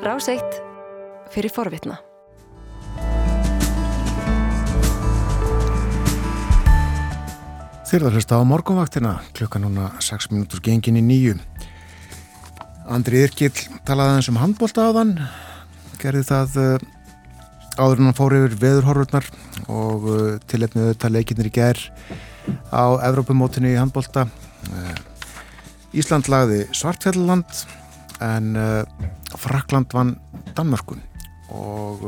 [0.00, 0.54] Ráseitt
[1.28, 1.98] fyrir forvitna.
[7.90, 11.36] Þyrðar hlusta á morgunvaktina, klukka núna 6 minútur gengin í nýju.
[12.88, 13.52] Andri Irkill
[13.84, 15.12] talaði aðeins um handbólta á þann,
[16.00, 16.88] gerði það uh,
[17.76, 19.30] áður en hann fór yfir veðurhorfurnar
[19.68, 21.84] og uh, tilefnið auðvitað leikinnir í ger
[22.72, 24.30] á Evrópumótinni í handbólta.
[24.72, 24.96] Uh,
[25.92, 27.66] Ísland lagði Svartfjalland
[28.24, 28.54] en
[29.40, 30.16] Frakland vann
[30.56, 31.02] Danmarkun
[31.50, 32.06] og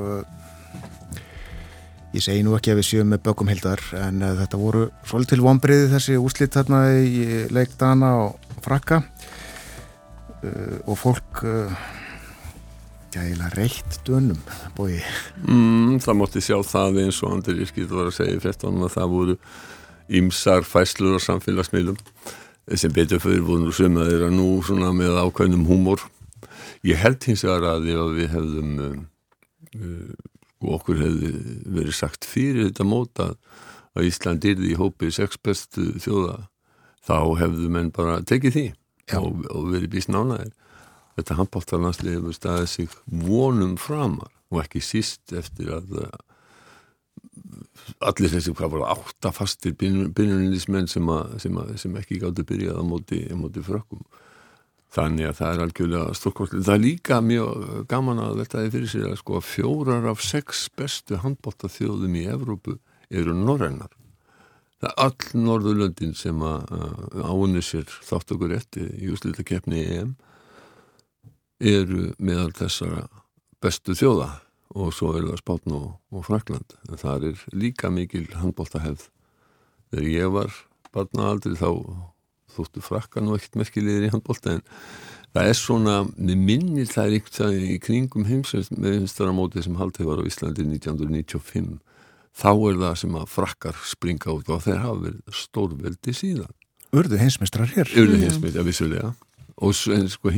[2.13, 5.41] Ég segi nú ekki að við séum með bökum heldar en uh, þetta voru svolítil
[5.41, 11.41] vonbriði þessi úslitt þarna í leikdana og frakka uh, og fólk
[13.13, 14.37] gæla reitt dönum
[14.77, 15.01] bói.
[15.49, 19.17] Mm, það mótti sjá það eins og Andri Írkið var að segja frettunum að það
[19.17, 19.39] voru
[20.21, 21.97] ymsar fæslur á samfélagsmiðlum
[22.77, 26.05] sem betur fyrir voru nú sem að nú svona með ákveðnum húmor.
[26.87, 28.73] Ég held hins vegar að við hefðum
[30.63, 31.33] og okkur hefði
[31.67, 33.29] verið sagt fyrir þetta móta
[33.93, 36.47] að Ísland yrði í hópi sex bestu þjóða
[37.03, 38.67] þá hefðu menn bara tekið því
[39.19, 40.53] og, og verið býst nánaðir
[41.19, 45.97] þetta handbóltarlandslið hefur staðið sig vonum framar og ekki síst eftir að
[48.03, 51.09] allir þessi hvað voru áttafastir byrjunliðismenn sem,
[51.43, 54.05] sem, sem ekki gáttu byrjað á móti, móti frökkum
[54.93, 56.65] Þannig að það er algjörlega stórkostlega.
[56.67, 61.17] Það er líka mjög gaman að er fyrir sig að sko fjórar af sex bestu
[61.23, 62.77] handbóltaþjóðum í Evrópu
[63.09, 63.95] eru norrennar.
[64.83, 69.09] Það er all norðurlöndin sem áunni sér þátt okkur eftir í
[69.79, 70.15] í EM
[71.63, 73.07] eru meðal þessara
[73.63, 74.29] bestu þjóða
[74.75, 76.77] og svo eru það Spátn og, og Frakland.
[76.91, 79.09] Það er líka mikil handbóltahefð.
[79.93, 80.57] Þegar ég var
[80.93, 81.71] barnaaldri þá
[82.57, 84.63] þóttu frakka nú ekkert merkilegir í handbólta en
[85.33, 90.29] það er svona, með minnir það er eitthvað í kringum heimsveimstaramótið sem haldið var á
[90.29, 91.81] Íslandi 1995
[92.33, 96.55] þá er það sem að frakkar springa út og þeir hafa verið stórveldi síðan.
[96.93, 97.93] Urðu heimsmeistrar hér.
[97.97, 99.13] Urðu heimsmeistrar, vissulega.
[99.63, 100.33] Og sko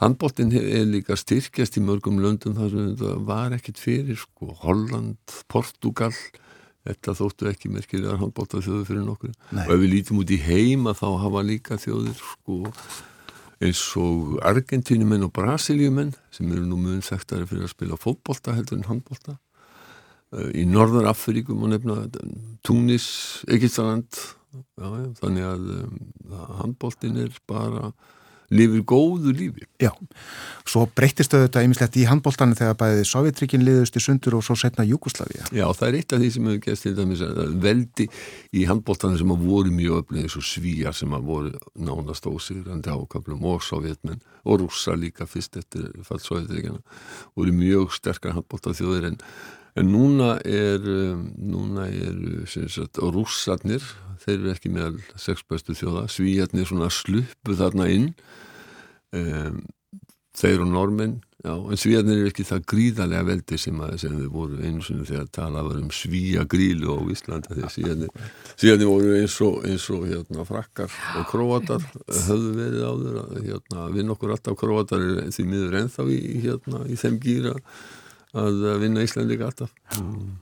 [0.00, 5.36] handbóltin er líka styrkjast í mörgum löndum þar sem þetta var ekkit fyrir sko Holland,
[5.52, 6.12] Portugal
[6.86, 9.34] Þetta þóttu ekki merkilegar handbólta þjóður fyrir nokkur.
[9.50, 9.64] Nei.
[9.66, 12.60] Og ef við lítum út í heima þá hafa líka þjóðir sko
[13.66, 18.78] eins og Argentínumenn og Brasilíumenn sem eru nú mjög þekktari fyrir að spila fótbólta heldur
[18.78, 19.38] en handbólta.
[20.52, 22.02] Í Norðar Afríkum og nefna
[22.66, 23.06] Túnis,
[23.48, 24.18] Egiltaland,
[24.76, 25.96] þannig að um,
[26.60, 27.92] handbóltin er bara
[28.50, 29.66] lifir góðu lífi.
[29.82, 29.90] Já,
[30.68, 34.86] svo breytist auðvitað einmislegt í handbóltanu þegar bæðið Sovjetrikinn liðust í sundur og svo setna
[34.86, 35.48] Júkoslavia.
[35.50, 38.08] Já, það er eitt af því sem hefur gæst til dæmis að veldi
[38.54, 42.94] í handbóltanu sem að voru mjög öflugið eins og svíjar sem að voru nánast ósigrandi
[42.94, 46.82] ákaflum og sovjetmenn og rússa líka fyrst eftir fall Sovjetrikina
[47.36, 49.22] voru mjög sterkar handbóltað þjóðir en
[49.76, 50.80] En núna er,
[51.36, 53.84] núna er sagt, rússarnir,
[54.22, 58.06] þeir eru ekki meðal sexbestu þjóða, svíjarnir svona sluppu þarna inn,
[59.16, 59.58] um,
[60.36, 64.30] þeir og normenn, já, en svíjarnir eru ekki það gríðarlega veldi sem, að, sem þau
[64.32, 69.36] voru einu sinni þegar talað var um svíjagrílu á Íslanda, þegar svíjarnir, svíjarnir voru eins
[69.44, 71.84] og, eins og hérna, frakkar og króatar
[72.30, 77.00] höfðu verið áður, hérna, vinn okkur alltaf króatar er því miður ennþá í, hérna, í
[77.00, 77.54] þeim gýra,
[78.34, 79.72] að vinna Íslandika alltaf.
[80.00, 80.34] Mm.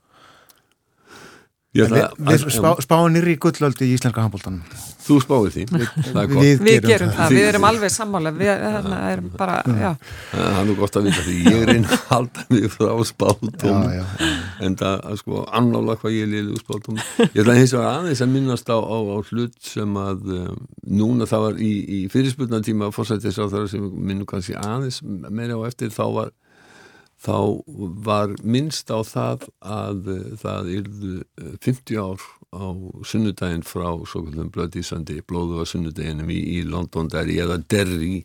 [1.74, 1.90] Við,
[2.22, 4.60] við spá, spáum nýri gullöldi í íslenska handbóltanum
[5.02, 5.88] Þú spáir því Við,
[6.30, 7.32] við, við gerum það, það.
[7.34, 11.34] við erum alveg sammála við hérna, erum bara Það er nú gott að vita því
[11.42, 13.88] ég er einn að halda mig frá spátum.
[14.64, 17.02] En það er sko annála hvað ég liði úr spátum.
[17.24, 20.62] Ég ætla hins vegar aðeins að minnast á, á, á hlut sem að um,
[21.02, 25.66] núna það var í, í fyrirspurnatíma fórsættis á það sem minnum kannski aðeins meira á
[25.66, 26.32] eftir þá var
[27.24, 27.36] þá
[28.04, 30.08] var minnst á það að
[30.42, 31.12] það yrðu
[31.64, 32.24] 50 ár
[32.54, 32.64] á
[33.06, 38.18] sunnudaginn frá svo kallum blöðísandi blóðu á sunnudaginnum í, í London Derry eða Derry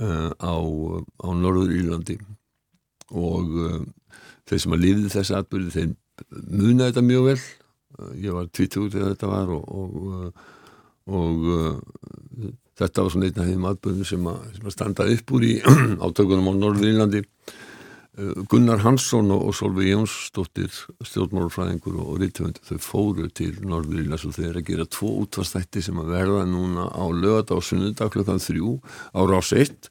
[0.00, 0.56] uh, á,
[1.22, 2.18] á Norður Írlandi
[3.14, 3.78] og uh,
[4.48, 5.94] þeir sem að liði þessi atbyrði þeir
[6.50, 7.40] muna þetta mjög vel.
[7.96, 10.44] Uh, ég var 20 þegar þetta var og, og,
[11.06, 11.48] og
[12.76, 15.54] þetta var svona einn af þeim atbyrðum sem að, sem að standa upp úr í
[16.04, 17.22] átökunum á Norður Írlandi
[18.16, 20.72] Gunnar Hansson og Solveig Jónsdóttir
[21.04, 26.14] stjórnmálfræðingur og rítvöndu þau fóru til Norðurílas og þeir að gera tvo útvastætti sem að
[26.14, 28.78] verða núna á lögata og sunnudag klukkan þrjú
[29.12, 29.90] á rás 1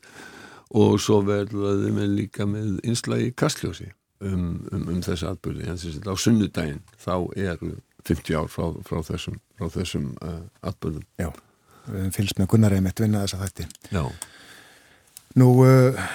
[0.74, 3.92] og svo verðaði með líka með einslagi kastljósi
[4.26, 6.84] um, um, um þessi atbyrði en þess að á sunnudaginn.
[6.98, 7.74] Þá eru
[8.10, 11.30] 50 ár frá, frá þessum, frá þessum uh, atbyrðum Já,
[11.94, 13.70] við fylgst með Gunnar Eimitt vinna þessa þætti.
[13.94, 14.02] Já.
[15.38, 16.08] Nú uh,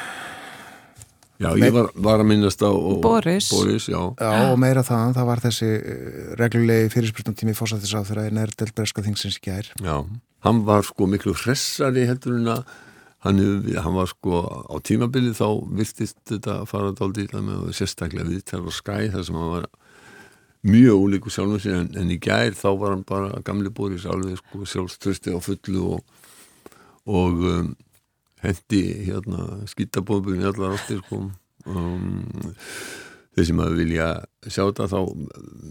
[1.41, 2.69] Já, ég var, var að minnast á
[3.01, 3.97] Boris, Boris já.
[3.97, 8.43] já, og meira það, það var þessi eh, reglulegi fyrirspurtum tími fórsættis á þeirra en
[8.43, 9.71] er delt breska þingsins gær.
[9.81, 9.97] Já,
[10.45, 12.63] hann var sko miklu hressari heldur en að
[13.25, 13.41] hann,
[13.73, 15.49] hann var sko á tímabilið þá
[15.81, 19.53] viltist þetta fara dálítið illa með og sérstaklega við þar var skæð þar sem hann
[19.57, 19.69] var
[20.71, 24.41] mjög ólíku sjálfum sér en, en í gær þá var hann bara gamli Boris alveg
[24.41, 26.19] sko sjálfströsti á fullu og,
[27.09, 27.71] og um,
[28.45, 31.25] hendi hérna skýtabóðbunni allar áttir sko.
[31.69, 32.23] Um,
[33.37, 34.07] þeir sem að vilja
[34.47, 35.01] sjá þetta þá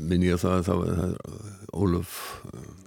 [0.10, 1.16] minn ég að það að var
[1.80, 2.14] Ólaf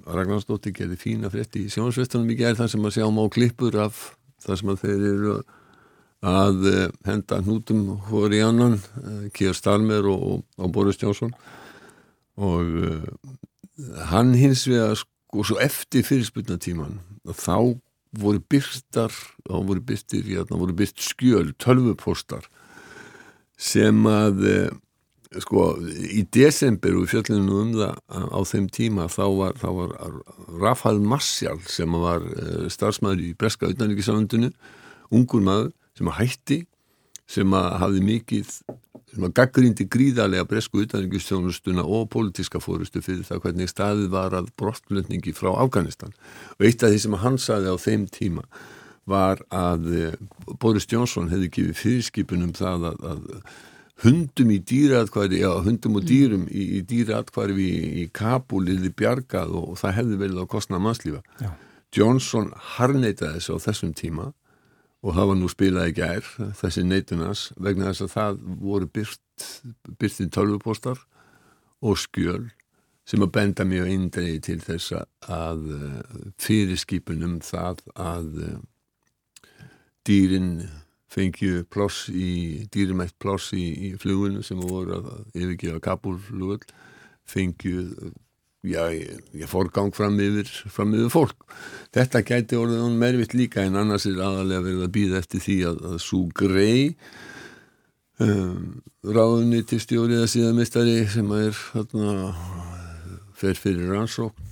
[0.06, 4.00] Ragnarsdóttir gerði fína frétti í sjónsvestunum í gerð þar sem að sjá má klippur af
[4.42, 5.36] þar sem að þeir eru
[6.22, 6.66] að
[7.06, 8.76] henda hnútum hóri annan,
[9.34, 11.34] Kíar Stalmer og, og Boris Jónsson
[12.38, 13.02] og uh,
[14.10, 17.74] hann hins vegar sko svo eftir fyrirspunnatíman þá
[18.18, 22.48] voru byrtar þá voru byrtir, já voru byrt skjöl tölvupostar
[23.56, 24.72] sem að uh,
[25.40, 25.64] sko
[26.12, 27.96] í desember og fjöllinu um það
[28.36, 29.94] á þeim tíma þá var, þá var
[30.60, 34.52] Rafal Marcial sem var uh, starfsmæður í Breska auðnæringisáðundinu
[35.12, 36.60] ungur maður sem að hætti
[37.32, 38.54] sem að hafði mikið
[39.12, 44.52] sem að gaggrindi gríðarlega bresku utanrikustjónustuna og pólitíska fórustu fyrir það hvernig staðið var að
[44.60, 46.14] brottlöfningi frá Afganistan
[46.56, 48.46] og eitt af því sem hann saði á þeim tíma
[49.08, 50.14] var að
[50.62, 53.46] Boris Johnson hefði gefið fyrirskipunum það að, að
[54.02, 57.72] hundum í dýraðkværi, já hundum og dýrum í, í dýraðkværi í,
[58.02, 61.22] í Kabul yfir bjargað og, og það hefði verið á kostna mannslífa.
[61.42, 61.50] Já.
[61.92, 62.48] Johnson
[62.78, 64.30] harneitaði þessu á þessum tíma
[65.02, 66.26] og var nú spilað í gær
[66.58, 69.46] þessi neitunars vegna þess að það voru byrt
[69.98, 71.00] byrtið tölvupostar
[71.82, 72.44] og skjöl
[73.08, 74.92] sem að benda mjög eindregi til þess
[75.26, 75.64] að
[76.40, 78.28] fyrirskipunum það að
[80.06, 80.52] dýrin
[81.12, 86.62] fengju ploss í dýrimætt ploss í, í flugunu sem voru að yfirgefa Kabul-flugul
[87.28, 88.12] fengju
[88.62, 91.46] já, ég, ég fór gang fram yfir, fram yfir fólk.
[91.94, 95.58] Þetta gæti orðið hún mervitt líka en annars er aðalega verið að býða eftir því
[95.70, 96.94] að, að svo grei
[98.22, 102.32] um, ráðunni til stjórið að síðanmistari sem er þarna
[103.42, 104.50] fer fyrir rannsókn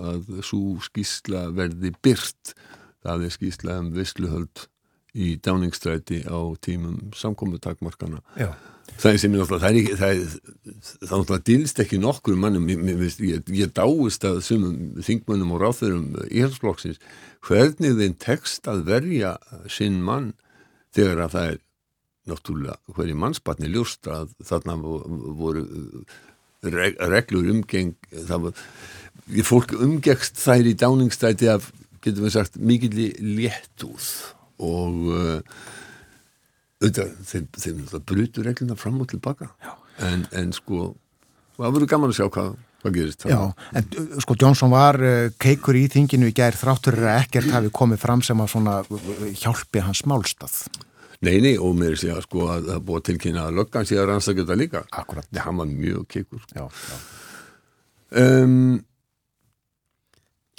[0.00, 2.54] að svo skísla verði byrt
[3.04, 4.66] það er skísla um vissluhöld
[5.16, 8.54] í dáningstræti á tímum samkominntakmarkana Já
[8.98, 10.20] það er sem ég náttúrulega, það er
[11.06, 17.00] náttúrulega dilst ekki nokkur mannum, ég, ég, ég dáist að sumum þingmönnum og ráþurum íhalsflokksins,
[17.46, 19.34] hvernig þeim tekst að verja
[19.70, 20.32] sinn mann
[20.94, 21.60] þegar að það er
[22.30, 25.64] náttúrulega hverju mannspartni ljúst að þarna voru
[26.62, 28.64] reg, reglur umgeng það var,
[29.46, 31.70] fólk umgegst þær í dáningstæti af,
[32.04, 34.10] getum við sagt, mikill léttúð
[34.60, 35.60] og uh,
[36.80, 39.50] auðvitað, þeim, þeim brutur regluna fram og tilbaka.
[40.00, 40.90] En, en sko,
[41.58, 43.40] það verður gaman að sjá hvað, hvað gerist Já,
[43.76, 43.90] en
[44.24, 48.24] sko Jónsson var uh, keikur í þinginu í gær þráttur að ekkert hafi komið fram
[48.24, 48.78] sem að svona
[49.42, 50.56] hjálpi hans málstað.
[51.20, 54.06] Nei, nei, og mér sé að sko að það búið tilkynna að löggan sé að
[54.08, 54.80] rannsaka þetta líka.
[55.02, 55.26] Akkurat.
[55.28, 56.46] Það hann var mjög keikur.
[56.56, 57.00] Já, já.
[58.10, 58.80] Um,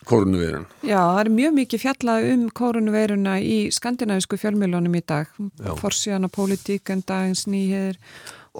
[0.09, 0.65] Kórnuveiran.
[0.81, 5.29] Já, það er mjög mikið fjallað um kórnuveiruna í skandinavísku fjölmjölunum í dag.
[5.77, 7.99] Forsíðan og politík en dagins nýheður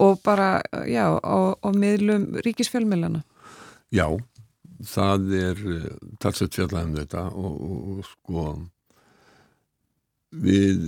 [0.06, 3.24] og bara, já, og, og miðlum ríkisfjölmjöluna.
[3.92, 4.06] Já,
[4.88, 5.64] það er
[6.22, 8.46] talsett fjallað um þetta og, og, og sko
[10.32, 10.86] við,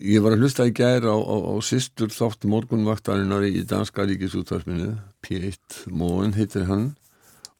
[0.00, 4.94] ég var að hlusta í gæri á, á, á sýstur þátt morgunvaktarinnar í Danska ríkisútvarpinu,
[5.24, 6.94] P1 Móen heitir hann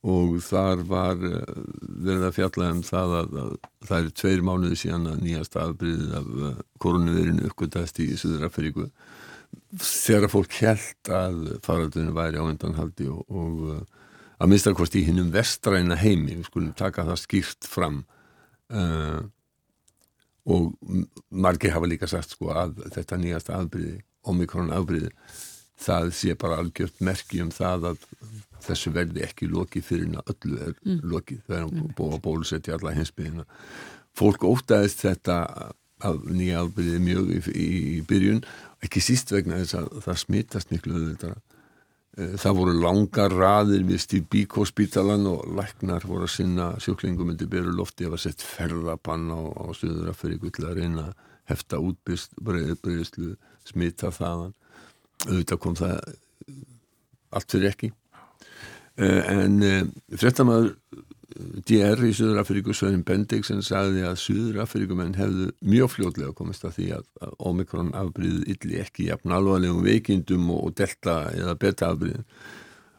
[0.06, 3.52] og þar var verið að fjalla um það að, að
[3.88, 6.28] það eru tveir mánuði síðan að nýjast afbríðið af
[6.82, 8.86] koronavirinu uppgötast í Suður-Afríku.
[9.82, 13.86] Þegar fólk held að faraldunum væri á endanhaldi og, og
[14.36, 18.02] að minnstakost í hinnum vestræna heimi, við skulum taka það skýrt fram
[18.70, 19.25] uh,
[20.46, 20.70] og
[21.30, 23.98] margir hafa líka sagt sko að þetta nýjast afbríði,
[24.28, 25.10] omikron afbríði
[25.80, 28.04] það sé bara algjört merki um það að
[28.64, 31.00] þessu verði ekki lokið fyrir en að öllu er mm.
[31.12, 31.42] lokið.
[31.46, 31.90] Það er mm.
[31.98, 33.46] búið að bólusetja alla hinsbyðina
[34.16, 35.40] fólk ótaðist þetta
[36.06, 38.42] af nýja albyrðið mjög í, í, í byrjun,
[38.84, 41.36] ekki síst vegna þess að það smittast miklu öðvitað
[42.16, 47.50] það voru langar raðir við Steve Biko spítalan og læknar voru að sinna sjúklingum undir
[47.52, 48.06] beru lofti.
[48.06, 53.34] Að var sett ferðabann á, á stuður að fyrir gull að reyna að hefta útbreyðslu
[53.68, 54.56] smitta þaðan.
[55.26, 56.00] Auðvitað kom það
[57.36, 57.92] allt fyrir ekki
[58.96, 60.74] en frettamæður
[61.66, 67.08] DR í Suður-Afríku Svein Bendiksen sagði að Suður-Afríkumenn hefðu mjög fljóðlega komist að því að,
[67.50, 72.24] Omikron afbríðið illi ekki jafn alvarlegum veikindum og delta eða beta afbríðin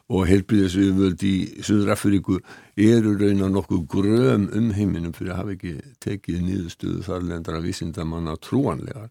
[0.08, 1.34] og heilbríðisviðvöld í
[1.66, 2.38] Suður-Afríku
[2.80, 5.74] eru raunar nokkuð gröm um heiminum fyrir að hafa ekki
[6.04, 9.10] tekið nýðustuðu þarlendara vísindamanna trúanlegar.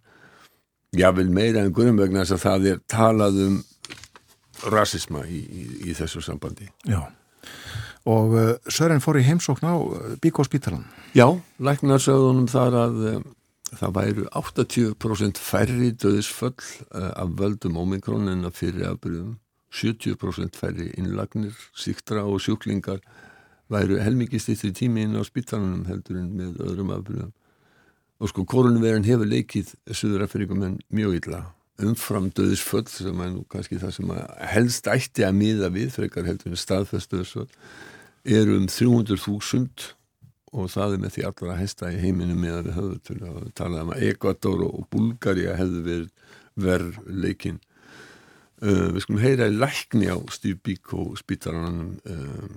[0.97, 3.59] Já, vel meira en gröm vegna þess að það er talað um
[4.73, 6.69] rasisma í, í, í þessu sambandi.
[6.87, 7.01] Já,
[8.07, 10.85] og uh, Sören fór í heimsókn á uh, Bíkó spítalan.
[11.17, 11.27] Já,
[11.59, 13.17] læknarsöðunum þar að uh,
[13.75, 19.35] það væru 80% færri döðisföll uh, af völdum ómikron en að fyrir afbyrjum
[19.73, 23.01] 70% færri innlagnir, síktra og sjúklingar
[23.71, 27.33] væru helmikið stýttri tími inn á spítalanum heldur en með öðrum afbyrjum
[28.17, 31.43] og sko korunverðin hefur leikið Suður-Afrikum en mjög illa
[31.83, 34.15] umfram döðisföll sem er nú kannski það sem
[34.53, 37.49] helst ætti að miða við frekar heldur en staðfestöðsföll
[38.27, 39.93] er um 300.000
[40.57, 43.49] og það er með því allra hesta í heiminu með að við höfum til að
[43.59, 46.13] tala um að Ekvator og Bulgaria hefðu verið
[46.57, 47.59] verð leikinn
[48.63, 52.47] uh, við skulum heyra í lækni á Steve Biko spítaranum uh,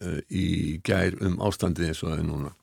[0.00, 2.54] uh, í gær um ástandið eins og það er núna.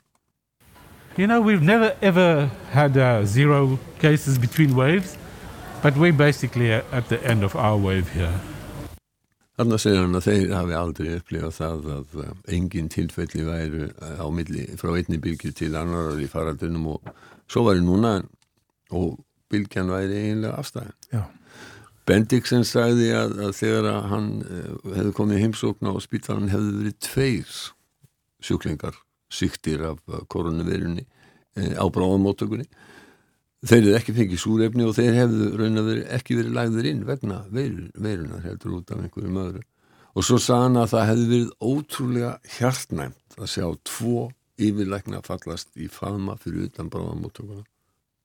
[1.16, 5.16] You know, we've never ever had uh, zero cases between waves
[5.86, 8.34] But we're basically at the end of our wave here.
[9.54, 12.16] Þannig að segja hann að þeir hafi aldrei upplifað það að
[12.56, 17.12] engin tilfelli væru eh, á milli frá einni bylgi til annar í faraldunum og
[17.46, 18.16] svo var það núna
[18.98, 19.20] og
[19.54, 20.98] bylgjan væri eiginlega afstæðin.
[21.14, 21.22] Já.
[22.10, 26.98] Bendiksen sagði að, að þegar að hann uh, hefði komið heimsókna og spítalan hefði verið
[27.12, 27.62] tveir
[28.42, 28.98] sjúklingar
[29.30, 30.02] syktir af
[30.34, 32.66] koronavirunni uh, á bráðamótökunni
[33.64, 37.06] þeir eru ekki fengið súrefni og þeir hefðu raun að veri, ekki verið lagður inn
[37.08, 39.64] vegna veirunar heldur út af einhverjum öðru
[40.16, 45.90] og svo sann að það hefði verið ótrúlega hjartnæmt að sjá tvo yfirleikna fallast í
[45.92, 47.66] faðma fyrir utan bráðamóttökuna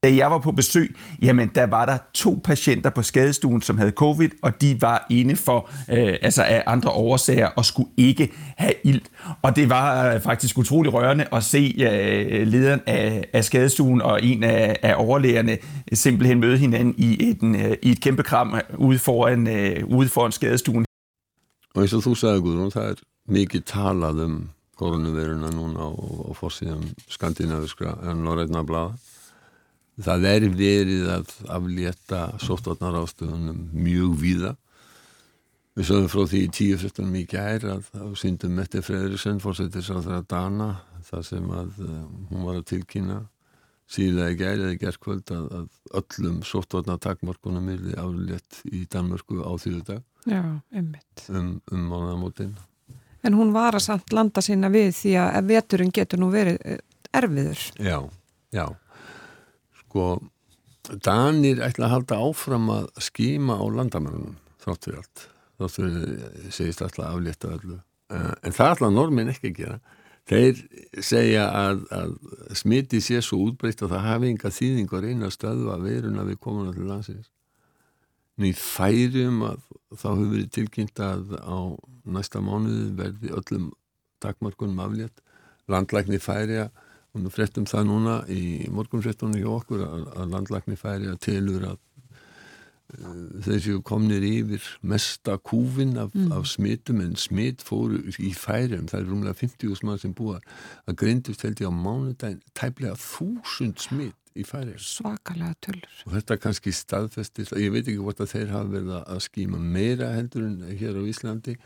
[0.03, 3.91] Da jeg var på besøg, jamen der var der to patienter på skadestuen, som havde
[3.91, 8.73] covid, og de var inde for, øh, altså af andre årsager, og skulle ikke have
[8.85, 9.01] ild.
[9.43, 14.23] Og det var øh, faktisk utrolig rørende at se øh, lederen af, af skadestuen og
[14.23, 15.59] en af, af overlægerne
[15.93, 20.33] simpelthen møde hinanden i et, øh, i et kæmpe kram ude foran, øh, ude foran
[20.33, 20.85] skadestuen.
[21.75, 22.95] Og så og þú sagði Guðrún, það er
[23.29, 28.97] mikið talað um koronaviruna núna og, og fórsíðan skandinaviskra en norrætna blaða
[30.05, 34.53] það er verið að aflétta sóttvarnar ástöðunum mjög víða.
[35.79, 39.91] Við sögum frá því í tíu fjöldunum í gær að þá syndum Mette Freyriksson fórsetis
[39.93, 40.71] að það að dana
[41.07, 43.21] það sem að uh, hún var að tilkynna
[43.91, 49.53] síðlega í gær eða gerðkvöld að, að öllum sóttvarnar takmarkunum er aflétt í Danmörku á
[49.63, 50.43] þýðu dag Já,
[50.77, 50.91] um,
[51.73, 52.53] um mánaðamótin.
[53.25, 56.79] En hún var að samt landa sína við því að veturinn getur nú verið eh,
[57.17, 57.65] erfiður.
[57.81, 57.99] Já,
[58.53, 58.67] já
[59.91, 60.07] sko
[61.05, 65.25] Danir ætla að halda áfram að skýma á landamennunum þátt fyrir allt.
[65.61, 67.81] Þátt fyrir segist alltaf aflétta öllu.
[68.11, 69.79] Eh, en það ætla normin ekki að gera.
[70.31, 70.61] Þeir
[71.03, 72.15] segja að, að
[72.59, 76.41] smiti sé svo útbreytt að það hafi enga þýðing að reyna að stöðva veiruna við
[76.45, 77.31] komuna til landsins.
[78.41, 81.59] Nýð færum að þá hefur verið tilkynnt að á
[82.15, 83.67] næsta mánuði verði öllum
[84.23, 85.21] takmarkunum aflétt.
[85.71, 86.71] Landlækni færi að
[87.11, 91.71] og við frettum það núna í morgunfrettunni hjá okkur að, að landlagni færi að telur
[91.73, 91.79] að
[93.45, 96.31] þeir séu komnir yfir mesta kúfin af, mm.
[96.35, 98.89] af smitum en smit fóru í færum.
[98.91, 100.41] Það er rúmlega 50.000 mann sem búa
[100.89, 105.97] að greindust held ég á mánudagin tæplega þúsund smit í færi svakalega tölur.
[106.07, 110.13] Og þetta kannski staðfestir, ég veit ekki hvort að þeir hafa verið að skýma meira
[110.15, 111.57] heldur en hér á Íslandi.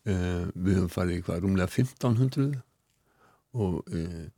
[0.00, 2.62] Uh, við höfum farið í hvað rúmlega 1500
[3.56, 4.28] og uh,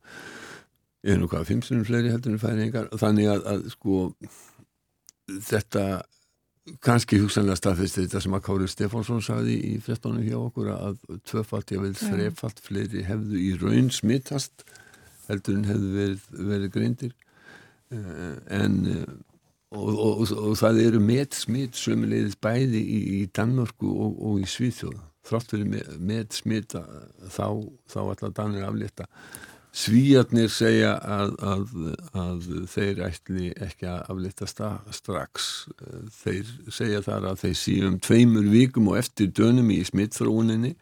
[1.03, 3.99] er nú hvað, fimmsunum fleiri heldur en færingar þannig að, að sko
[5.43, 5.85] þetta
[6.83, 11.73] kannski hugsanlega staðfist þetta sem að Kári Stefánsson saði í frettónu hjá okkur að tvöfalt,
[11.75, 14.63] ég vil þrefalt fleiri hefðu í raun smittast
[15.27, 17.13] heldur en hefðu verið, verið greindir.
[17.93, 19.13] Eh, en eh,
[19.73, 24.47] og, og, og, og það eru met smitt sömulegðis bæði í, í Danmörku og í
[24.49, 26.83] Svíþjóð þrátt fyrir met smitta
[27.31, 29.07] þá, þá allar Danir aflétta
[29.73, 31.71] Svíjarnir segja að, að,
[32.13, 34.45] að þeir ætli ekki að aflita
[34.93, 35.47] strax.
[36.19, 40.75] Þeir segja þar að þeir síðum tveimur vikum og eftir dönum í smittþróuninni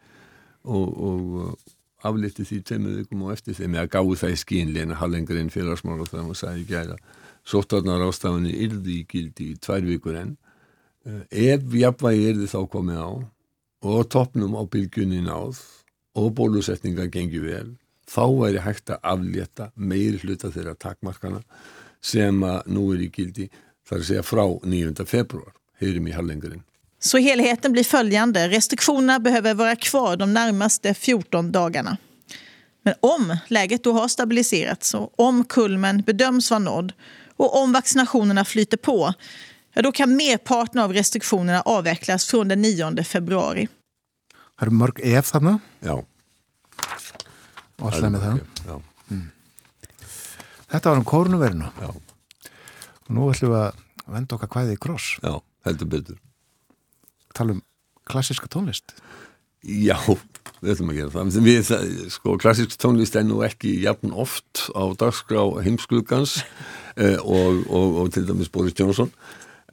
[0.68, 3.78] og, og afliti því tveimur vikum og eftir þeim.
[3.80, 7.00] Eða gáði það í skínleina halengurinn félagsmála þegar maður sagði gæra.
[7.00, 10.36] Sóttarnar ástafinni yrði í gildi í tvær vikur enn.
[11.06, 13.10] Eh, ef jafnvægi yrði þá komið á
[13.82, 15.58] og toppnum á bylgunni náð
[16.14, 21.42] og bólusetninga gengi vel þá væri hægt að aflétta meir hluta þeirra takmarkana
[22.02, 23.48] sem að nú er í gildi
[23.88, 25.06] þar að segja frá 9.
[25.06, 26.62] februar heyrim í hallengarinn
[27.02, 28.48] Så helheten blir följande.
[28.48, 31.96] Restriktionerna behöver vara kvar de närmaste 14 dagarna.
[32.84, 36.92] Men om läget då har stabiliserats och om kulmen bedöms vara nådd
[37.42, 39.14] och om vaccinationerna flyter på,
[39.74, 43.68] ja, då kan merparten av restriktionerna avvecklas från den 9 februari.
[44.58, 45.94] Það eru mörg ef þarna Já,
[47.80, 48.40] og alltaf með það.
[48.66, 48.76] Já,
[50.72, 53.80] Þetta var um kórnuverinu já, og nú ætlum við að
[54.14, 55.16] venda okkar kvæði í kross.
[55.22, 55.34] já,
[55.66, 56.20] heldur betur
[57.34, 57.62] Tala um
[58.04, 58.94] klassiska tónlist.
[59.62, 59.96] Já,
[60.62, 61.38] við ætlum að gera það.
[61.46, 61.70] Við,
[62.14, 66.40] sko, klassisk tónlist er nú ekki jafn oft á dagskrá heimsklugans
[67.02, 69.10] eh, og, og, og til dæmis Boris Johnson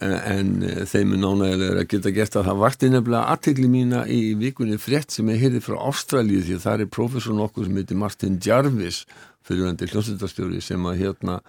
[0.01, 4.03] en, en eh, þeim er nánægilega að geta gert að það vakti nefnilega aðtegli mína
[4.10, 7.81] í vikunni frétt sem ég heyrði frá Ástralíu því að það er professor nokkuð sem
[7.81, 9.03] heitir Martin Jarvis
[9.48, 11.39] fyrirvendir hljómsveitastjóri sem að hérna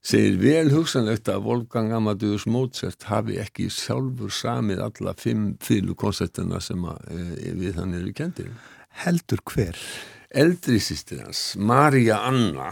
[0.00, 6.84] segir vel hugsanlegt að Wolfgang Amadeus Mozart hafi ekki sjálfur samið alla fimm fylgukonsertina sem
[6.88, 8.48] að, e, við hann eru kendir.
[9.04, 9.76] Heldur hver?
[10.30, 12.70] Eldri sýstir hans, Maria Anna,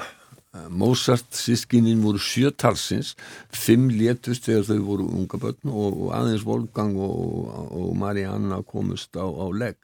[0.54, 3.14] eh, Mozart sískinin voru sjötalsins,
[3.52, 8.62] fimm létust þegar þau voru unga börn og, og aðeins Wolfgang og, og Maria Anna
[8.62, 9.76] komust á, á legg.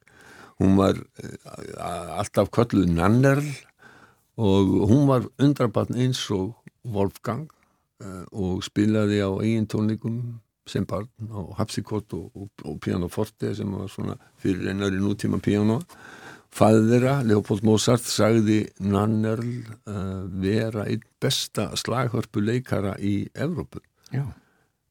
[0.62, 3.48] Hún var uh, alltaf kölluð Nannerl
[4.38, 6.54] og hún var undrabatn eins og
[6.85, 7.49] Wolfgang
[8.05, 10.19] uh, og spilaði á eigin tónleikum
[10.69, 15.81] sem barn á Hapsikott og, og, og Pianoforte sem var svona fyrir einnari nútíma piano
[16.55, 19.50] þeirra, Leopold Mozart sagði Nannerl
[19.91, 23.83] uh, vera einn besta slaghörpu leikara í Evrópu
[24.14, 24.25] Já.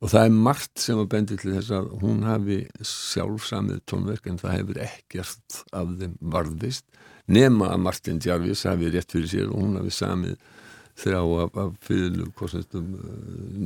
[0.04, 4.42] og það er margt sem að bendi til þess að hún hafi sjálfsamið tónverk en
[4.42, 6.86] það hefur ekkert af þeim varðist
[7.32, 10.36] nema að Martin Jarvis hafi rétt fyrir sér og hún hafi samið
[11.00, 12.90] þrjá af, af fyrirlugkostnastum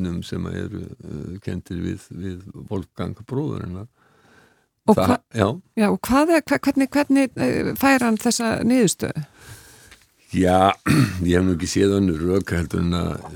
[0.05, 2.41] num sem eru uh, kentir við, við
[2.71, 3.87] Wolfgang bróðurinnar
[4.87, 5.47] Og, Það- hva, já,
[5.81, 9.25] já, og hvað er, hva- hvernig, hvernig eh, fær hann þessa niðurstöðu?
[10.31, 10.71] já,
[11.27, 13.27] ég hef nú ekki séð önnur rök heldur en að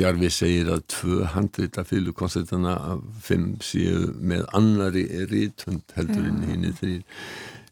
[0.00, 6.66] Jarvis segir að tvö handrita fyrirlugkostnastana af fimm séu með annari rítund heldur en hinn
[6.74, 7.04] þrýr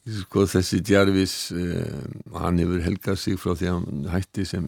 [0.05, 1.93] sko þessi Jarvis eh,
[2.37, 4.67] hann hefur helgað sig frá því að hann hætti sem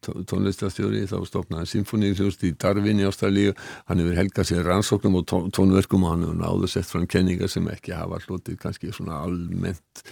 [0.00, 3.52] tó- tónlistastjóri þá stofnaði symfóníuhljóst í Darwin í Ástralíu
[3.90, 7.50] hann hefur helgað sig rannsóknum og tó- tónverkum og hann hefur náðu sett fram kenningar
[7.52, 10.04] sem ekki hafa hlotið kannski svona almennt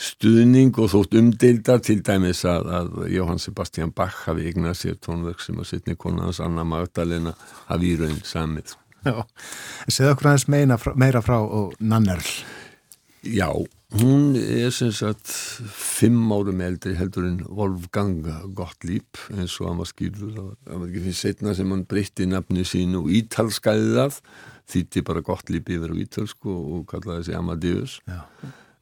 [0.00, 5.42] stuðning og þótt umdeildar til dæmis að, að Jóhann Sebastian Bach hafi eignað sér tónverk
[5.44, 7.34] sem að sittni konans Anna Magdalena
[7.68, 8.72] hafi í raun samið
[9.04, 9.14] Já.
[9.88, 12.26] Segðu okkur aðeins meina, frá- meira frá og Nannerl.
[13.24, 13.48] Já,
[13.98, 15.32] hún er sem sagt
[15.74, 18.22] fimm árum eldri heldur en Wolfgang
[18.54, 22.62] Gottlieb eins og hann var skýrður það var, ekki fyrir setna sem hann breytti nafni
[22.68, 24.20] sínu og ítalskæði það
[24.70, 27.98] þýtti bara Gottlieb yfir á ítalsku og, og kallaði sig Amadeus.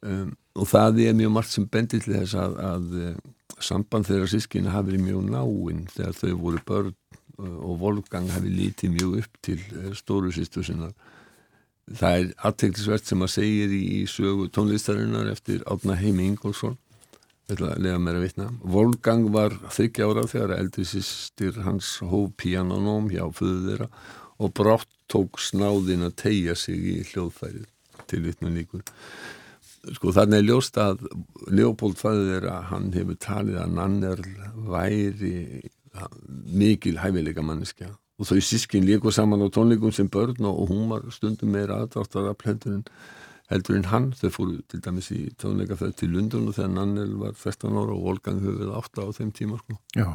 [0.05, 3.14] Um, og það er mjög margt sem bendir til þess að, að eh,
[3.62, 8.53] samband þeirra sískina hafi verið mjög náinn þegar þau voru börn uh, og Wolfgang hafi
[8.53, 10.94] lítið mjög upp til uh, stóru sýstu sinnar
[11.96, 16.77] það er aðteklisvert sem að segir í, sögu tónlistarinnar eftir Átna Heimi Ingolson
[17.48, 18.51] þetta lega mér að vitna.
[18.61, 23.88] Wolfgang var þryggja ára þegar eldri sýstir hans hóf pianonóm hjá föðu þeirra
[24.38, 27.64] og brátt tók snáðin að tegja sig í hljóðfærið.
[28.09, 28.85] Til vitnum líkur.
[29.96, 31.07] Sko þannig er ljóst að
[31.55, 34.29] Leopold fæður þeirra hann hefur talið að Nannerl
[34.68, 35.35] væri
[36.53, 41.04] mikil hæfileika manneskja og þau sískin líku saman á tónleikum sem börn og hún var
[41.14, 42.83] stundum meira aðdráttar af heldur en,
[43.52, 47.33] heldur en hann þau fóru til dæmis í tónleikafæð til Lundun og þegar Nannel var
[47.38, 49.78] 13 ára og Volgang höfuð 8 á þeim tíma sko.
[49.96, 50.09] Já.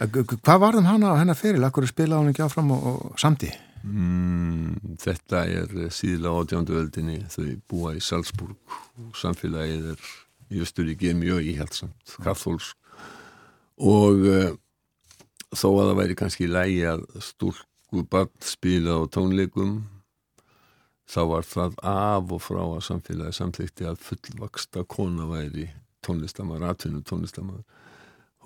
[0.00, 1.66] G- g- Hvað varðum hana hennar feril?
[1.66, 3.50] Akkur spilaði hún ekki áfram og, og samdi?
[3.82, 8.54] mm, þetta er síðlega átjándu öldinni þau búa í Salzburg
[9.02, 10.04] og samfélagið er
[10.54, 12.76] í Östuríki mjög íhjaldsamt, kathólsk
[13.82, 14.50] og uh,
[15.52, 19.74] þó að það væri kannski lægi að stúlku barn spila á tónleikum
[21.12, 25.68] þá var það af og frá að samfélagi samþykti að fullvaksta kona væri
[26.02, 27.62] tónlistamar, atvinnu tónlistamar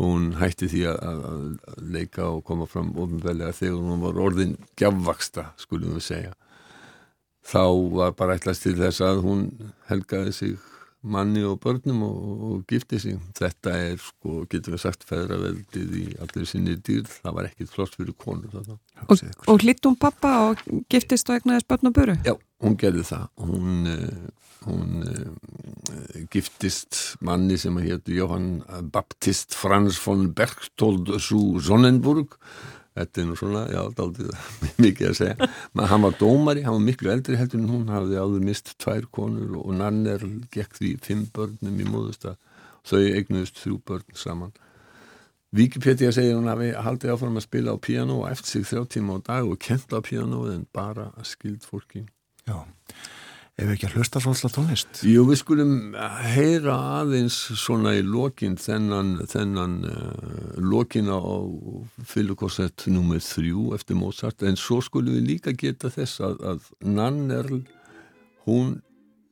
[0.01, 5.51] hún hætti því að, að leika og koma fram ofinvelega þegar hún var orðin gjafvaksta,
[5.61, 6.35] skulum við segja.
[7.47, 7.65] Þá
[7.95, 9.47] var bara ætlast til þess að hún
[9.89, 10.73] helgaði sig
[11.07, 16.07] manni og börnum og, og gifti sig þetta er sko, getur við sagt feðraveldið í
[16.25, 19.21] allir sinni dýr, það var ekkit flott fyrir konur þetta Og,
[19.53, 22.17] og hlittum pappa og giftist og egnaðist börn og böru?
[22.25, 22.33] Já,
[22.65, 23.27] hún gerði það.
[23.45, 32.39] Hún, uh, hún uh, giftist manni sem héttu Johann Baptist Franz von Berchtold zu Sonnenburg.
[32.97, 34.29] Þetta er nú svona, já, aldrei
[34.85, 35.49] mikið að segja.
[35.77, 39.09] Men hann var dómari, hann var miklu eldri heldur en hún hafði áður mist tvær
[39.13, 42.41] konur og nanner gekk því fimm börnum í móðustad.
[42.87, 44.55] Þau eignuðist þrjú börn saman.
[45.57, 48.89] Wikipedia segir hún að við haldið áfram að spila á piano og eftir sig þrjá
[48.97, 52.03] tíma á dag og kenta á piano en bara að skild fólki.
[52.47, 52.65] Já,
[53.57, 54.99] ef ekki að hlusta svolítið tónlist.
[55.09, 55.77] Jú, við skulum
[56.35, 61.21] heyra aðeins svona í lokin þennan, þennan uh, lokin á
[62.05, 67.63] fylgkorsett nummið þrjú eftir Mozart en svo skulum við líka geta þess að, að Nannerl,
[68.45, 68.77] hún,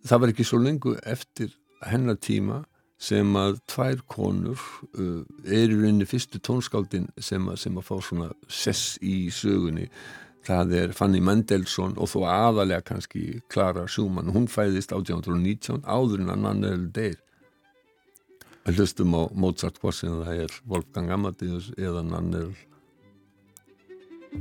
[0.09, 1.53] það var ekki svo lengu eftir
[1.85, 2.63] hennar tíma
[3.05, 4.61] sem að tvær konur
[4.97, 9.91] uh, eru inn í fyrstu tónskáldin sem að, sem að fá svona sess í sögunni
[10.45, 14.33] það er Fanny Mendelssohn og þó aðalega kannski Clara Schumann.
[14.35, 17.21] Hún fæðist 1819 áður en að Nannerl deyr
[18.73, 22.55] hlustum á Mozart hvort sem það er Wolfgang Amadeus eða Nannerl
[24.35, 24.41] Þú